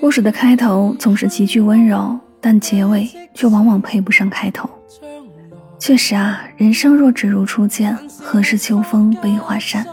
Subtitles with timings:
[0.00, 4.68] 故事的开头总是极具温柔，但结尾却往往配不上开头。
[5.78, 9.84] 确实啊，人生若只如初见，何事秋风悲画扇？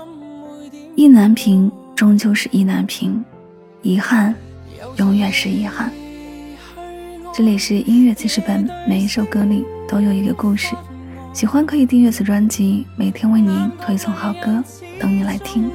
[0.96, 3.24] 意难平，终究是意难平，
[3.82, 4.36] 遗憾，
[4.98, 5.92] 永远是遗憾。
[7.34, 10.76] 这里是音乐记事本，每一首歌里都有一个故事。
[11.34, 14.64] 喜欢可以订阅此专辑，每天为您推送好歌，
[15.00, 15.70] 等你来听。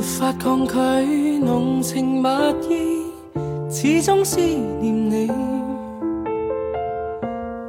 [0.00, 0.78] 没法抗拒
[1.40, 2.28] 浓情蜜
[2.70, 3.02] 意，
[3.70, 5.30] 始终思念你，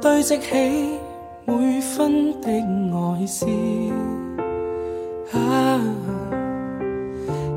[0.00, 0.98] 堆积起
[1.44, 3.44] 每分的爱思。
[5.34, 5.78] 啊，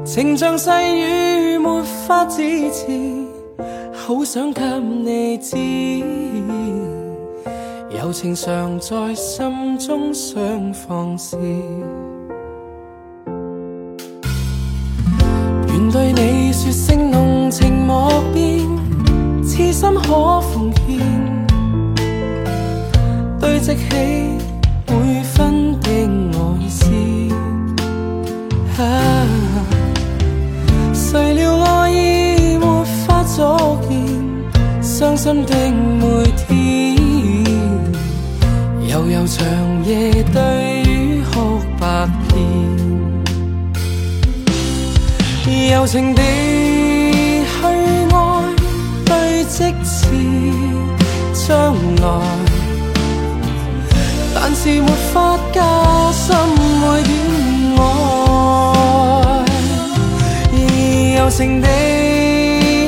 [0.03, 2.41] 情像细雨，没法自
[2.73, 3.25] 持。
[3.93, 5.55] 好想给你知，
[7.97, 10.37] 柔情常在心中想
[10.73, 11.37] 放肆。
[15.95, 18.59] 对你说声浓情莫变，
[19.41, 20.99] 痴心可奉献，
[23.39, 23.85] 堆积起
[24.87, 25.89] 每分的
[26.33, 26.91] 爱思。
[28.77, 28.83] 啊，
[30.93, 33.55] 谁料爱意没法阻。
[34.81, 35.55] 伤心的
[36.01, 36.97] 每天，
[38.89, 42.43] 悠悠长夜对雨哭百遍，
[45.71, 47.47] 柔情地去
[48.13, 48.17] 爱，
[49.05, 50.07] 对即似
[51.47, 52.05] 将来，
[54.33, 55.61] 但是没法加
[56.11, 56.35] 深
[56.81, 57.09] 每点
[57.77, 57.83] 爱，
[61.17, 61.67] 柔情地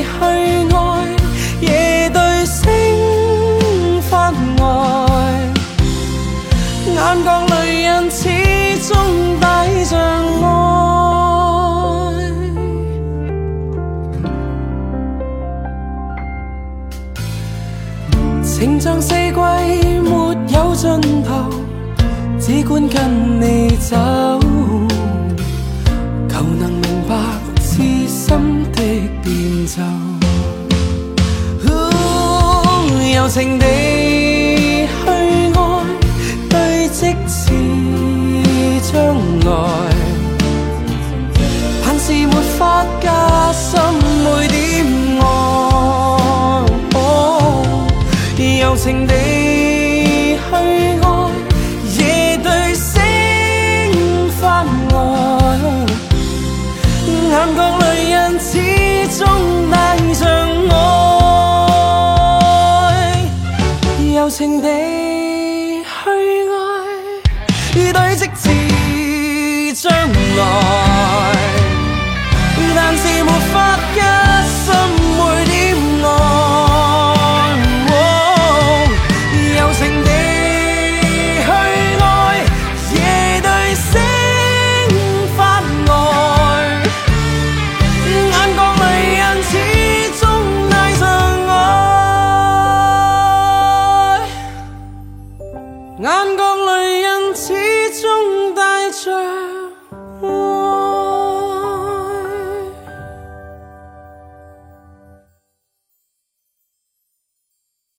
[0.04, 0.06] 去
[0.76, 0.78] 爱，
[1.62, 2.62] 夜对星
[4.10, 4.62] 发呆。
[6.94, 7.54] 眼角泪
[7.84, 8.20] 印始
[8.88, 8.96] 终
[18.80, 21.50] 像四季没有尽头，
[22.40, 23.96] 只管跟你走，
[26.30, 27.16] 求能明白
[27.60, 28.82] 痴心的
[29.24, 29.82] 变奏，
[33.16, 33.66] 柔情地。
[33.68, 35.10] 去爱，
[36.50, 37.52] 对，即使
[38.92, 38.94] 将
[39.46, 39.52] 来
[48.78, 51.06] 情地去爱，
[51.98, 54.96] 夜对星发呆，
[57.08, 58.50] 眼角泪印始
[59.18, 59.26] 终
[59.72, 59.76] 带
[60.14, 60.22] 着
[62.84, 62.86] 爱，
[64.16, 65.88] 柔情地去
[66.54, 66.56] 爱，
[67.92, 68.22] 堆积
[69.74, 70.42] 至将来。
[72.76, 73.56] 但是没法。
[95.98, 96.57] ngàn con